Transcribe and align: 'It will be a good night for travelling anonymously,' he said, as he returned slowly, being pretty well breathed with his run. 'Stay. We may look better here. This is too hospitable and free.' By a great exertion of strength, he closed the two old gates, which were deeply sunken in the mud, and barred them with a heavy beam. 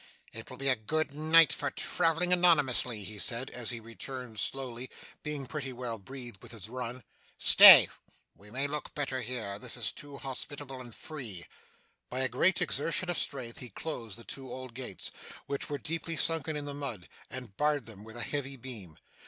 'It 0.33 0.49
will 0.49 0.57
be 0.57 0.67
a 0.67 0.75
good 0.75 1.13
night 1.13 1.53
for 1.53 1.69
travelling 1.69 2.33
anonymously,' 2.33 3.03
he 3.03 3.19
said, 3.19 3.51
as 3.51 3.69
he 3.69 3.79
returned 3.79 4.39
slowly, 4.39 4.89
being 5.21 5.45
pretty 5.45 5.71
well 5.71 5.99
breathed 5.99 6.41
with 6.41 6.53
his 6.53 6.67
run. 6.67 7.03
'Stay. 7.37 7.87
We 8.35 8.49
may 8.49 8.65
look 8.65 8.95
better 8.95 9.21
here. 9.21 9.59
This 9.59 9.77
is 9.77 9.91
too 9.91 10.17
hospitable 10.17 10.81
and 10.81 10.95
free.' 10.95 11.45
By 12.09 12.21
a 12.21 12.29
great 12.29 12.63
exertion 12.63 13.11
of 13.11 13.17
strength, 13.19 13.59
he 13.59 13.69
closed 13.69 14.17
the 14.17 14.23
two 14.23 14.51
old 14.51 14.73
gates, 14.73 15.11
which 15.45 15.69
were 15.69 15.77
deeply 15.77 16.15
sunken 16.17 16.55
in 16.57 16.65
the 16.65 16.73
mud, 16.73 17.07
and 17.29 17.55
barred 17.55 17.85
them 17.85 18.03
with 18.03 18.17
a 18.17 18.23
heavy 18.23 18.55
beam. 18.57 18.97